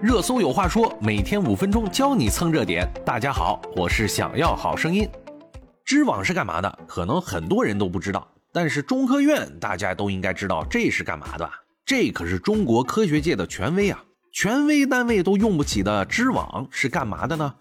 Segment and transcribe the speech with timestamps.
[0.00, 2.88] 热搜有话说，每天五分钟教你蹭热点。
[3.04, 5.08] 大家好，我是想要好声音。
[5.84, 6.78] 知网是干嘛的？
[6.86, 11.50] 可能很多人都不知道，但是中科院大家都应该知道这是干嘛的？
[11.84, 14.00] 这可是中国科学界的权威啊，
[14.32, 17.52] 权威单位都用不起的知网是干嘛的呢？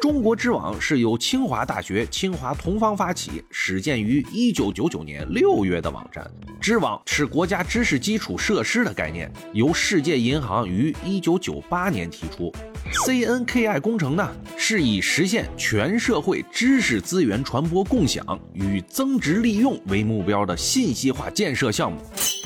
[0.00, 6.28] 中国知网是由清华大学、清华同方发起，始建于一九九九年六月的网站。
[6.58, 12.50] 知网是国家知识基础设施的概念，由世界银行于一九九八年提出。
[13.04, 14.26] CNKI 工程呢，
[14.56, 21.98] 是以实现全社会知识资源传播共享与增值利用为目标的信息化建设项目。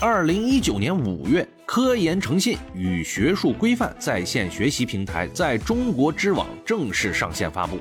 [0.07, 1.49] 二零一九年五月。
[1.65, 7.79] 科研诚信与学术规范在线学习平台在中国知网正式上线发布。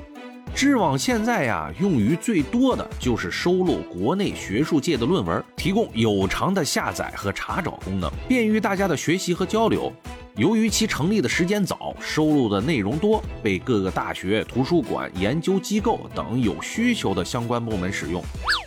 [0.54, 9.92] 知网现在呀，用于最多的就是收录国内学术界的论文，提供有偿的下载和查找功能，便于大家的学习和交流。
[10.36, 18.24] 由于其成立的时间早，收录的内容多，被各个大学、图书馆、研究机构等有需求的相关部门使用。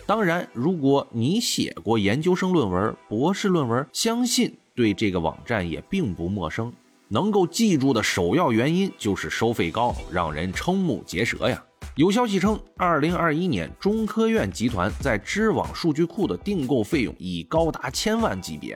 [0.08, 4.56] 当然，如果你写过研究生论文、博士论文，相信。
[4.74, 6.72] 对这个网站也并不陌生，
[7.08, 11.62] 能够记住的首要原因就是收费高，让人瞠目结舌呀。
[11.94, 18.74] 有消息称，二零二一年中科院集团在知网数据库的订购费用已高达千万级别。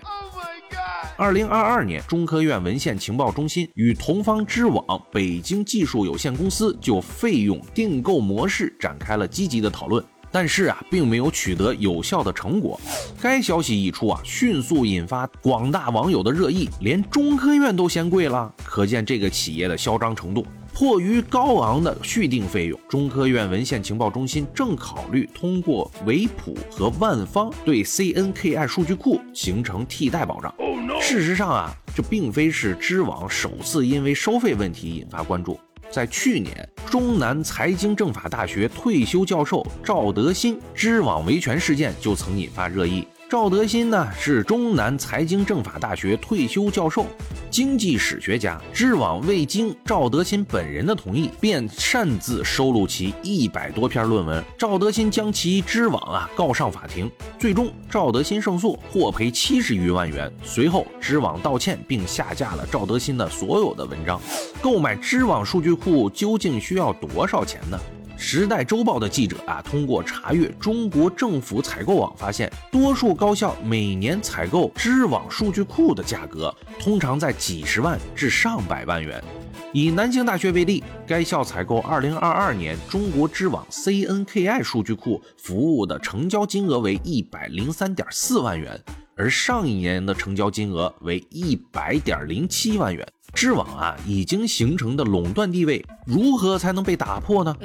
[1.17, 10.05] 二零二二年，中科院文献情报中心与同方知网北京技术有限公司就费用订购模式展开了积极的讨论。
[10.33, 12.81] 但是啊，并没有取得有效的成果。
[13.21, 20.45] 该消息一出啊，迅速引发广大网友的热议，连中科院都嫌贵了，可见这个企业的嚣张程度。
[20.75, 30.53] 迫于高昂的续订费用，中科院文献情报中心正考虑通过维普和万方对 CNKI 数据库形成替代保障。
[30.99, 35.61] 事实上啊，这并非是知网首次因为收费问题引发关注。
[35.93, 43.07] 在去年，中南财经政法大学退休教授赵德新知网维权事件就曾引发热议。
[43.33, 47.07] 赵德新呢是中南财经政法大学退休教授。
[47.51, 54.45] 经济史学家知网未经赵德新本人的同意，便擅自收录其一百多篇论文。
[54.59, 60.31] 赵德新将其知网啊告上法庭，最终赵德新胜诉，获赔七十余万元。
[60.45, 64.21] 随后知网道歉，并下架了赵德新的所有的文章。
[64.61, 67.81] 购买知网数据库究竟需要多少钱呢？
[68.23, 79.23] 时代周报的记者啊，通过查阅中国政府采购网发现，多数高校每年采购知网数据库的价格通常在几十万至上百万元。
[79.73, 88.81] 以南京大学为例，该校采购2022年中国知网 CNKI 数据库服务的成交金额为103.4万元，
[89.17, 93.05] 而上一年的成交金额为100.07万元。
[93.35, 97.57] 知网啊，已经形成的垄断地位，如何才能被打破呢？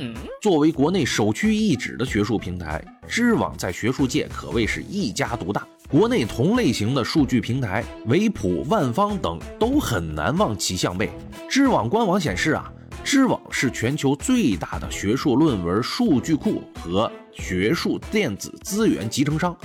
[0.41, 5.67] 作为国内首屈一指的学术平台，知网在学术界可谓是一家独大。
[5.89, 11.09] 国内同类型的数据平台，维普、万方等都很难望其项背。
[11.50, 12.72] 知网官网显示啊，
[13.03, 19.55] 知网是全球最大的学术论文数据库和学术电子资源集成商，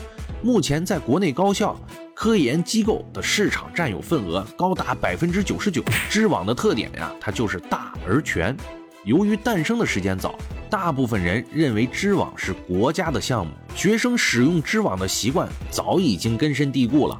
[0.42, 1.74] 目前在国内高校。
[2.22, 5.82] 科研机构的市场占有份额高达百分之九十九。
[6.08, 8.56] 知网的特点呀，它就是大而全。
[9.02, 10.38] 由于诞生的时间早，
[10.70, 17.18] 大部分人认为知网是国家的项目，学生使用知网的习惯早已经根深蒂固了。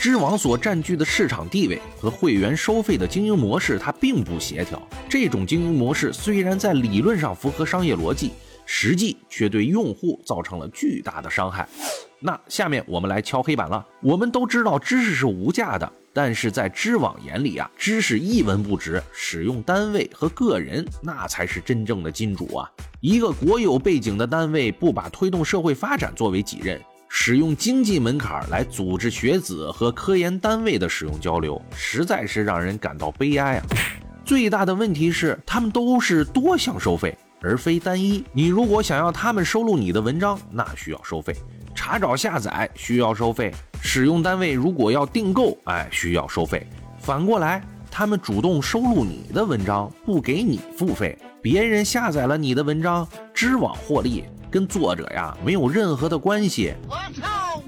[0.00, 4.82] 知网所占据的市场地位和会员收费的经营模式，它并不协调。
[5.08, 8.32] 这种经营模式虽然在理论上符合商业逻辑，
[8.66, 11.68] 实际却对用户造成了巨大的伤害。
[12.20, 13.84] 那下面我们来敲黑板了。
[14.02, 22.70] 我们都知道知识是无价的，但是在知网眼里啊，知识一文不值，使用单位和个人那才是真正的金主啊。
[23.00, 26.78] 一个国有背景的单位不把推动社会发展作为己任，
[27.08, 33.66] 使用经济门槛来组织学子和科研单位的使用交流，实在是让人感到悲哀啊。
[34.22, 38.22] 最大的问题是，他们都是多项收费，而非单一。
[38.32, 41.34] 你如果想要他们收录你的文章，那需要收费。
[41.82, 43.50] 查找下载需要收费，
[43.80, 46.66] 使用单位如果要订购，哎，需要收费。
[46.98, 56.74] 反过来，他们主动收录你的文章，不给你付费，别人下载了你的文章，知网获利，跟作者呀没有任何的关系。
[56.86, 57.62] 我操！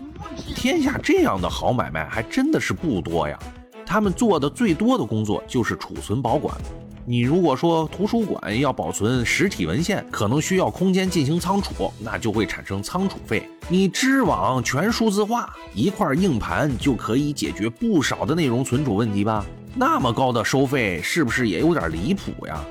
[0.55, 3.39] 天下这样的好买卖还真的是不多呀。
[3.87, 6.55] 他们做的最多的工作就是储存保管。
[7.05, 13.49] 你如果说图书馆要保存实体文献，可能需要空间进行仓储，那就会产生仓储费。
[13.69, 19.45] 你知网全数字化，一块硬盘就可以解决不少的内容存储问题吧？
[19.75, 22.65] 那么高的收费是不是也有点离谱呀？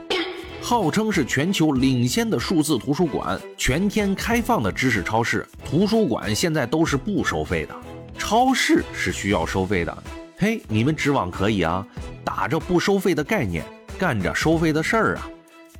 [0.61, 7.75] 号称是全球领先的数字图书馆，全天开放的知识超市，图书馆现在都是不收费的，
[8.17, 10.03] 超市是需要收费的。
[10.37, 11.85] 嘿，你们知网可以啊，
[12.23, 13.63] 打着不收费的概念，
[14.01, 15.29] 干着收费的事儿啊，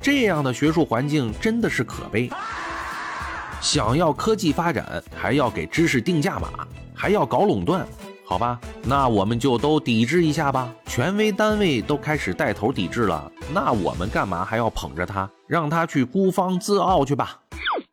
[0.00, 2.30] 这样的学术环境真的是可悲。
[3.60, 6.64] 想要科技发展，还要给知识定价码，
[6.94, 7.84] 还要搞垄断。
[8.24, 10.72] 好吧，那我们就都抵制一下吧。
[10.86, 17.40] 权威单位都开始带头抵制了，那我们干嘛还要捧着他，让他去孤芳自傲去吧？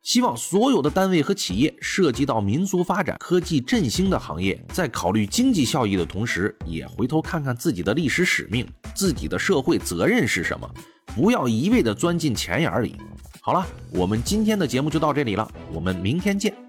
[0.09, 10.67] 希望所有的单位和企业涉及到民族发展、科技振兴的行业，在考虑经济效益的同时，也回头看看自己的历史使命、自己的社会责任是什么，
[11.15, 12.95] 不要一味的钻进钱眼里。
[13.39, 16.68] 好了，我们今天的节目就到这里了，我们明天见。